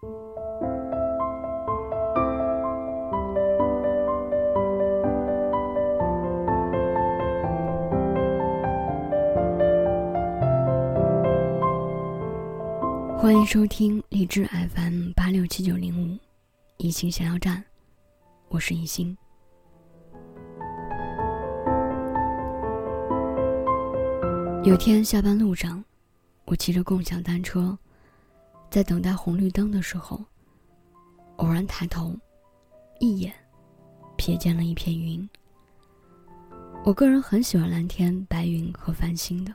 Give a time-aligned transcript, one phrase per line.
[0.00, 0.10] 欢
[13.34, 16.16] 迎收听励志 FM 八六七九零五，
[16.76, 17.64] 一心想要站，
[18.50, 19.18] 我是一心。
[24.62, 25.84] 有天下班路上，
[26.44, 27.76] 我骑着共享单车，
[28.70, 30.22] 在等待红绿灯的时候，
[31.36, 32.14] 偶然抬头，
[33.00, 33.32] 一眼
[34.16, 35.28] 瞥见了一片云。
[36.84, 39.54] 我个人很喜欢蓝天、白云和繁星的。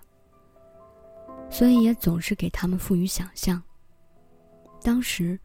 [1.50, 3.62] 所以也总是给他们赋予想象。
[4.82, 5.40] 当时，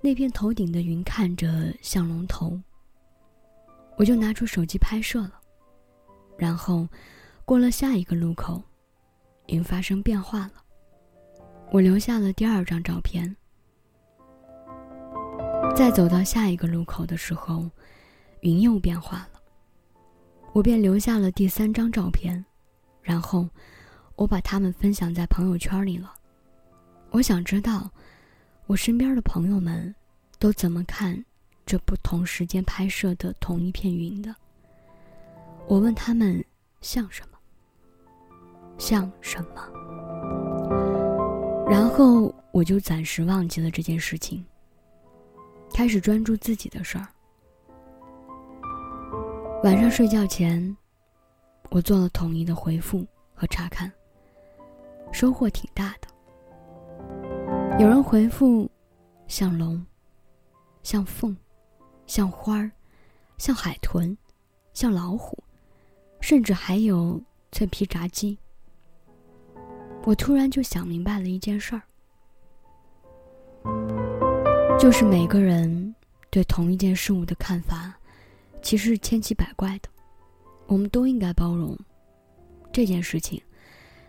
[0.00, 2.58] 那片头顶的云看着像龙头，
[3.98, 5.38] 我就拿出手机拍摄了。
[6.38, 6.88] 然后，
[7.44, 8.62] 过了下一个路口，
[9.48, 10.61] 云发生变化了，
[11.72, 13.34] 我留下了第二张照片。
[15.74, 17.68] 再走到下一个路口的时候，
[18.42, 19.40] 云又变化了，
[20.52, 22.44] 我便留下了第三张照片，
[23.02, 23.48] 然后。
[24.14, 26.14] 我把它们分享在朋友圈里了。
[27.10, 27.90] 我想知道，
[28.66, 29.92] 我身边的朋友们
[30.38, 31.24] 都怎么看
[31.64, 34.32] 这不同时间拍摄的同一片云的。
[35.66, 36.44] 我问他们
[36.82, 37.38] 像什么？
[38.78, 40.11] 像什么？
[41.72, 44.44] 然后我就暂时忘记了这件事情，
[45.72, 47.08] 开始专注自己的事儿。
[49.64, 50.76] 晚上睡觉前，
[51.70, 53.90] 我做了统一的回复和查看。
[55.12, 56.08] 收获挺大的。
[57.80, 58.70] 有人回复，
[59.26, 59.82] 像龙，
[60.82, 61.34] 像凤，
[62.06, 62.70] 像花儿，
[63.38, 64.14] 像海豚，
[64.74, 65.42] 像老虎，
[66.20, 67.18] 甚至还有
[67.50, 68.38] 脆皮炸鸡。
[70.04, 71.82] 我突然就想明白了一件事儿，
[74.78, 75.94] 就是每个人
[76.28, 77.94] 对同一件事物的看法，
[78.60, 79.88] 其实是千奇百怪的。
[80.66, 81.78] 我们都应该包容
[82.72, 83.40] 这件事情。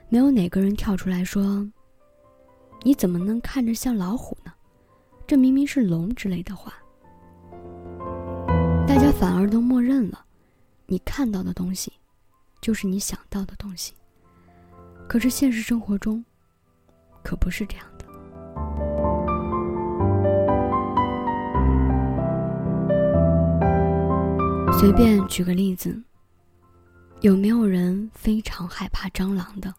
[0.09, 1.68] 没有哪个人跳出来说
[2.84, 4.51] ：“你怎么能看着像老虎呢？
[5.28, 6.73] 这明明是龙之类的话。”
[8.88, 10.25] 大家反而都默认了，
[10.88, 11.94] 你看到的东西，
[12.62, 13.94] 就是你想到的东西。
[15.13, 16.25] 可是现实生活中，
[17.22, 18.06] 可不是这样的。
[24.74, 26.01] 随便举个例子，
[27.22, 29.72] 有没有人非常害怕蟑螂的？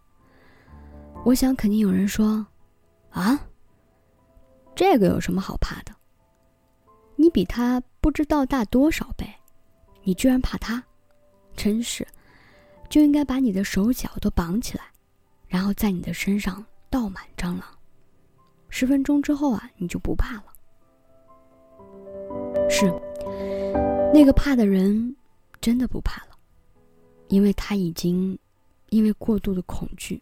[1.25, 2.47] 我想，肯定有人说
[3.11, 3.37] ：“啊，
[4.77, 5.93] 这个有什么好怕的？
[7.16, 9.28] 你比他不知道大多少倍，
[10.05, 10.81] 你居然怕他？
[11.56, 12.06] 真是，
[12.89, 14.84] 就应该把你的手脚都绑起来，
[15.54, 17.62] 然后在你的身上倒满蟑螂，
[18.70, 20.53] 十分钟之后啊，你就不怕了。”
[22.69, 22.92] 是，
[24.12, 25.15] 那个怕的人
[25.60, 26.37] 真的不怕了，
[27.28, 28.37] 因为他已经
[28.88, 30.20] 因为过度的恐惧。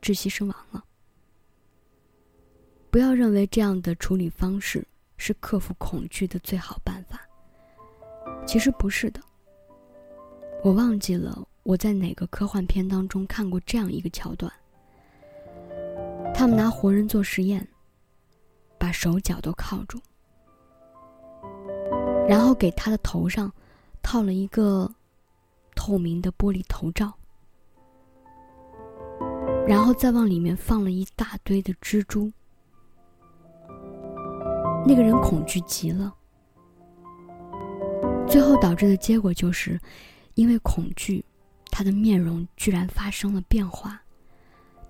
[0.00, 0.82] 窒息身亡了。
[2.90, 4.84] 不要认为这样的处理方式
[5.16, 7.20] 是克服恐惧的最好办法。
[8.44, 9.20] 其实不是的。
[10.64, 14.52] 我忘记了我在哪个科幻片当中看过这样一个桥段。
[16.34, 17.66] 他们拿活人做实验，
[18.78, 20.00] 把手脚都铐住，
[22.28, 23.52] 然后给他的头上
[24.02, 24.90] 套了一个
[25.74, 27.12] 透明的玻璃头罩。
[29.64, 32.32] 然后再往里面放了一大堆的蜘蛛，
[34.84, 36.12] 那个人恐惧极了。
[38.26, 39.78] 最后导致的结果就是，
[40.34, 41.24] 因为恐惧，
[41.70, 44.02] 他的面容居然发生了变化，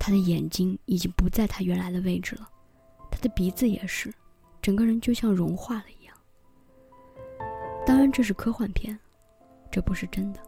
[0.05, 2.51] 他的眼睛已经不在他原来的位置了，
[3.09, 4.13] 他的鼻子也是，
[4.61, 6.17] 整个人就像融化了一样。
[7.87, 8.99] 当然这是科幻片，
[9.71, 10.41] 这不是真的，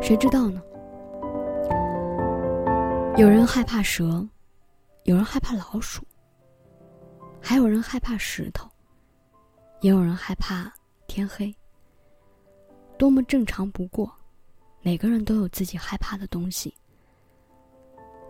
[0.00, 0.62] 谁知道呢？
[3.18, 4.26] 有人害怕蛇，
[5.02, 6.02] 有人害怕老鼠，
[7.38, 8.66] 还有人害怕石头，
[9.82, 10.72] 也有人害怕
[11.06, 11.54] 天黑。
[12.96, 14.10] 多么正常不过，
[14.80, 16.74] 每个人都有自己害怕的东西。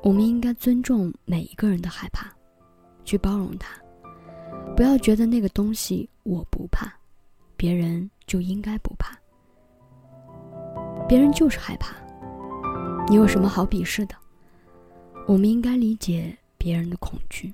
[0.05, 2.31] 我们应该尊重每一个人的害怕，
[3.07, 3.75] 去包容他，
[4.77, 6.93] 不要觉得那个东西我不怕，
[7.57, 9.17] 别人就应该不怕。
[11.09, 11.97] 别人就是害怕，
[13.09, 14.15] 你有什么好鄙视的？
[15.27, 17.51] 我们应该理解别人的恐惧。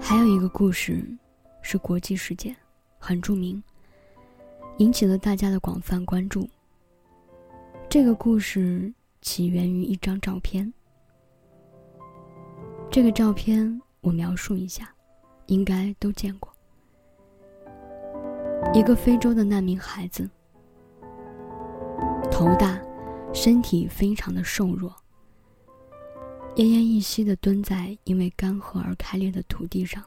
[0.00, 1.06] 还有一个故事，
[1.60, 2.52] 是国际事件，
[2.98, 3.62] 很著名，
[4.78, 6.48] 引起了大家的广泛关注。
[7.88, 10.72] 这个故事起源于一张照片。
[12.90, 14.92] 这个照片我描述一下，
[15.46, 16.52] 应该都见过。
[18.74, 20.28] 一个非洲的难民孩子，
[22.30, 22.80] 头大，
[23.32, 24.94] 身体非常的瘦弱，
[26.56, 30.02] 奄奄一息的蹲在因为干涸而开裂的土地上。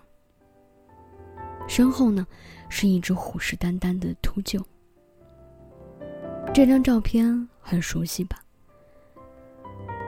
[1.68, 2.26] 身后呢，
[2.70, 4.64] 是一只虎视眈眈的秃鹫。
[6.54, 8.42] 这张照片很熟悉吧？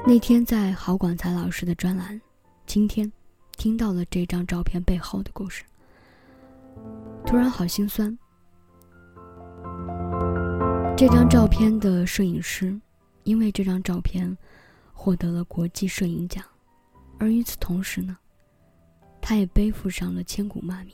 [0.06, 2.22] 那天在郝广才老师的专栏，
[2.66, 3.12] 今天
[3.58, 5.64] 听到了这张照片背后的故事，
[7.26, 8.18] 突然好心酸。
[10.96, 12.80] 这张照片的摄影师，
[13.24, 14.38] 因为这张照片
[14.94, 16.44] 获得了国际摄影奖，
[17.20, 18.18] 而与此同时呢，
[19.20, 20.94] 他也背负上了千古骂名。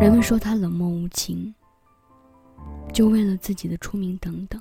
[0.00, 1.54] 人们说他冷漠无情，
[2.92, 4.60] 就为了自己的出名等等。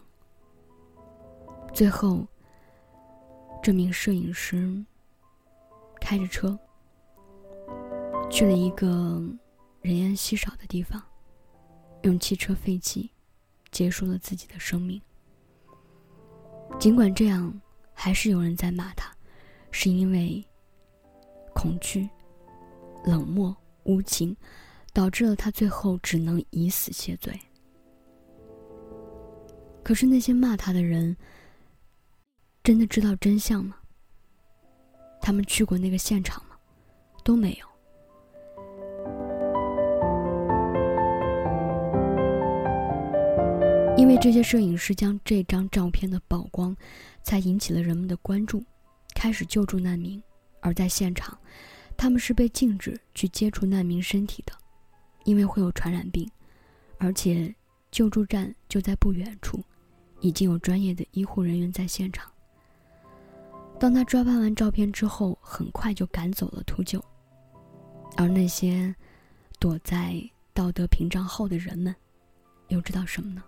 [1.73, 2.25] 最后，
[3.61, 4.83] 这名摄影师
[6.01, 6.57] 开着车
[8.29, 9.21] 去了一个
[9.81, 11.01] 人烟稀少的地方。
[12.03, 13.09] 用汽车废气
[13.71, 15.01] 结束了自己的生命。
[16.79, 17.59] 尽管这样，
[17.93, 19.11] 还是有人在骂他，
[19.71, 20.45] 是因为
[21.53, 22.07] 恐惧、
[23.03, 24.35] 冷漠、无情，
[24.97, 27.39] 导致了他最后只能以死谢罪。
[29.83, 31.15] 可是那些骂他的人，
[32.63, 33.75] 真的知道真相吗？
[35.21, 36.55] 他们去过那个现场吗？
[37.23, 37.67] 都没有。
[43.97, 46.75] 因为这些摄影师将这张照片的曝光，
[47.21, 48.63] 才引起了人们的关注，
[49.13, 50.19] 开始救助难民。
[50.59, 51.37] 而在现场，
[51.95, 54.53] 他们是被禁止去接触难民身体的，
[55.27, 56.27] 因为会有传染病。
[56.97, 57.53] 而且
[57.91, 59.61] 救助站就在不远处，
[60.21, 62.31] 已经有专业的医护人员在现场。
[63.79, 66.99] 当他抓拍完照片之后，很快就赶走了秃鹫。
[68.15, 68.95] 而那些
[69.59, 70.19] 躲在
[70.53, 71.95] 道德屏障后的人们，
[72.69, 73.43] 又知道什么呢？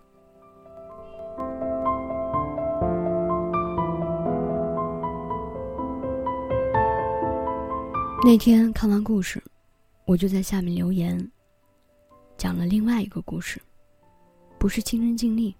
[8.22, 9.42] 那天看完故事，
[10.04, 11.18] 我就在下面留言，
[12.40, 13.60] 讲了另外一个故事，
[14.58, 15.54] 不是亲身经历，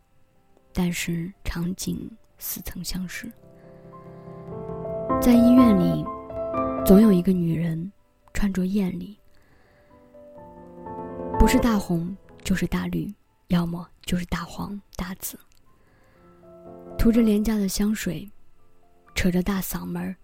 [0.72, 3.30] 但是场景似曾相识。
[5.20, 6.02] 在医院里，
[6.86, 7.92] 总有一个女人，
[8.32, 9.14] 穿着艳丽，
[11.38, 13.14] 不是大红就是大绿，
[13.48, 15.38] 要么就是大黄大紫，
[16.96, 18.26] 涂着廉价的香水，
[19.14, 20.16] 扯着大嗓门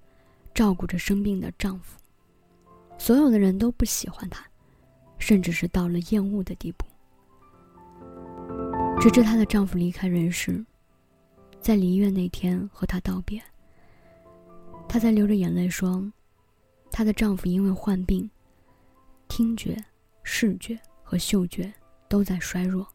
[0.55, 1.99] 照顾着生病的丈夫。
[2.97, 4.43] 所有的人都不喜欢她，
[5.19, 6.85] 甚至是到了厌恶的地步。
[9.01, 10.65] 直至她的丈夫离开人世，
[11.61, 13.43] 在离院那天和她道别。
[14.89, 16.11] 她在流着眼泪说
[16.91, 18.31] ：“她的丈夫因为患病，
[19.29, 19.77] 听觉、
[20.23, 21.73] 视觉和嗅觉
[22.09, 22.87] 都在衰弱。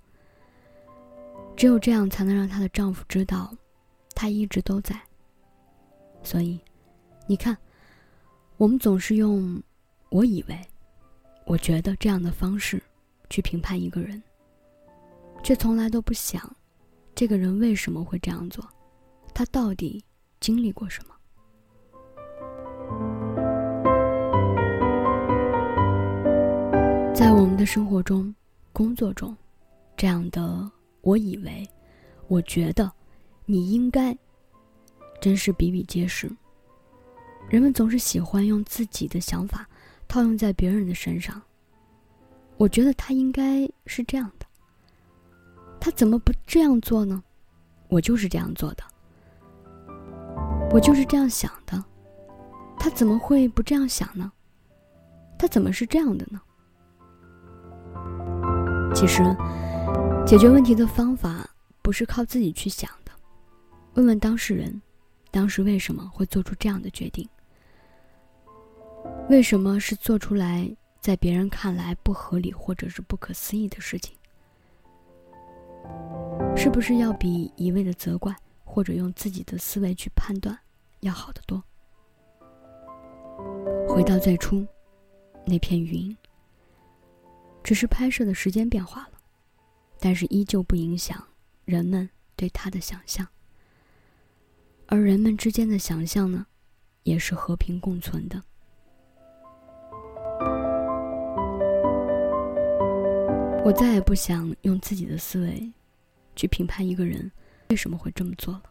[1.56, 3.53] 只有这样才能让她的丈夫知道，
[4.15, 5.00] 她一直都在。
[6.23, 6.59] 所以，
[7.27, 7.57] 你看，
[8.57, 9.62] 我们总是用。”
[10.12, 10.59] 我以为，
[11.45, 12.81] 我觉得这样的方式
[13.29, 14.21] 去评判一个人，
[15.43, 16.55] 却从来都不想，
[17.13, 18.65] 这个人为什么会这样做，
[19.33, 20.04] 他到底
[20.39, 21.16] 经历过什么？
[27.13, 28.33] 在我们的生活中、
[28.71, 29.35] 工作中，
[29.97, 31.68] 这样的我以为、
[32.27, 32.89] 我觉得、
[33.45, 34.18] 你应该，
[35.19, 36.31] 真是比比皆是。
[37.49, 39.68] 人们总是喜欢用自己的想法。
[40.11, 41.41] 套用在别人的身上，
[42.57, 44.45] 我觉得他应该是这样的。
[45.80, 47.23] 他怎么不这样做呢？
[47.87, 48.83] 我就是这样做的，
[50.69, 51.81] 我就是这样想的。
[52.77, 54.30] 他怎么会不这样想呢？
[55.39, 56.41] 他怎么是这样的呢？
[58.94, 59.23] 其实，
[60.27, 61.49] 解决问题的方法
[61.81, 63.13] 不是靠自己去想的。
[63.94, 64.81] 问问当事人，
[65.31, 67.25] 当时为什么会做出这样的决定？
[69.29, 74.15] 为什么是做出来在别人看来不合理或者是不可思议的事情？
[76.55, 80.57] 是不是要比一味的责怪或者用自己的思维去判断
[80.99, 81.63] 要好得多？
[83.87, 84.65] 回到最初，
[85.45, 86.15] 那片云，
[87.63, 89.13] 只是拍摄的时间变化了，
[89.99, 91.25] 但是依旧不影响
[91.65, 93.27] 人们对它的想象。
[94.87, 96.45] 而人们之间的想象呢，
[97.03, 98.41] 也是和平共存的。
[103.63, 105.71] 我再也不想用自己的思维
[106.35, 107.31] 去评判一个人
[107.69, 108.63] 为什么会这么做了。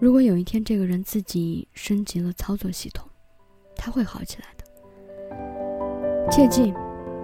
[0.00, 3.08] 如果有一天这个人自己升级了操作系统，
[3.76, 4.64] 他会好起来的。
[6.30, 6.74] 切记，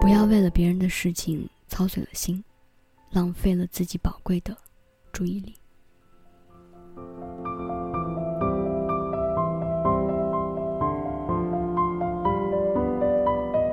[0.01, 2.43] 不要为了别人的事情操碎了心，
[3.11, 4.57] 浪费了自己宝贵的
[5.13, 5.55] 注意力。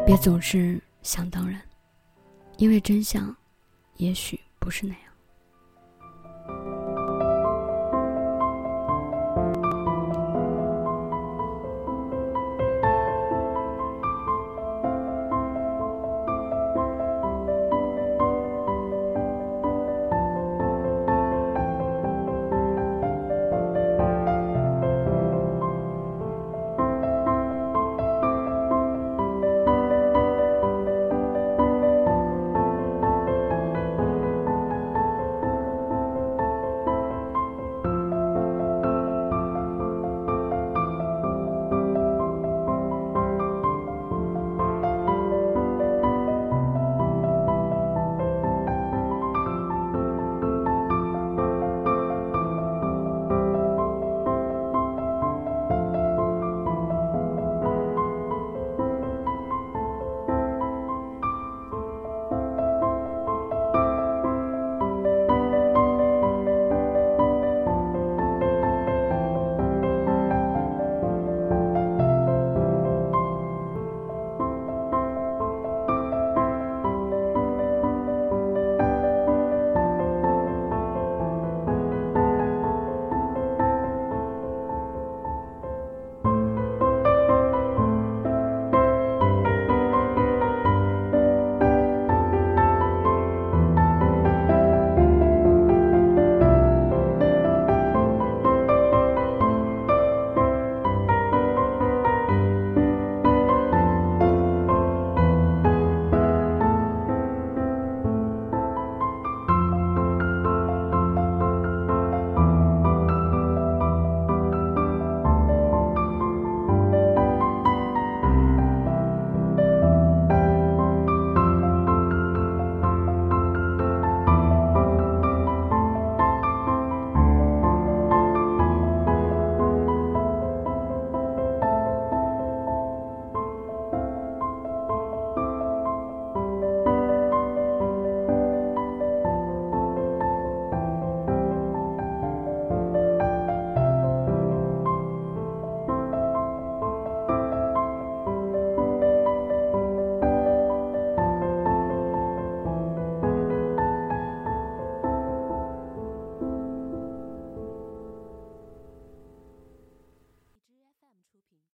[0.03, 1.62] 别总是想当然，
[2.57, 3.35] 因为真相，
[3.97, 5.04] 也许不是那样。